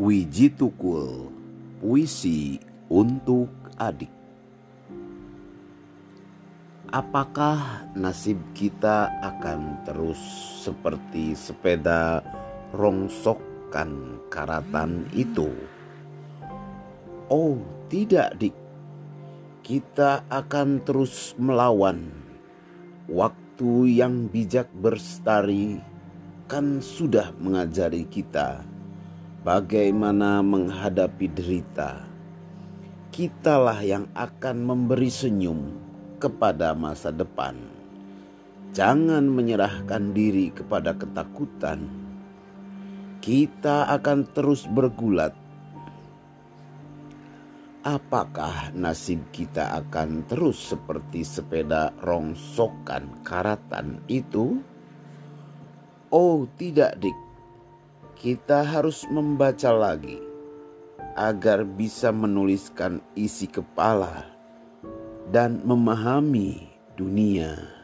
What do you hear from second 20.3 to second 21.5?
akan terus